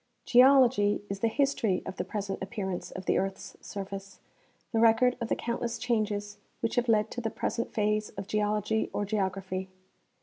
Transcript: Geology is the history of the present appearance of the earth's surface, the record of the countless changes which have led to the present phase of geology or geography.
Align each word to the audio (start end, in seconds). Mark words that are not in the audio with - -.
Geology 0.25 1.03
is 1.11 1.19
the 1.19 1.27
history 1.27 1.83
of 1.85 1.97
the 1.97 2.03
present 2.03 2.41
appearance 2.41 2.89
of 2.89 3.05
the 3.05 3.19
earth's 3.19 3.55
surface, 3.61 4.19
the 4.71 4.79
record 4.79 5.15
of 5.21 5.27
the 5.29 5.35
countless 5.35 5.77
changes 5.77 6.39
which 6.59 6.73
have 6.73 6.89
led 6.89 7.11
to 7.11 7.21
the 7.21 7.29
present 7.29 7.71
phase 7.71 8.09
of 8.17 8.25
geology 8.25 8.89
or 8.93 9.05
geography. 9.05 9.69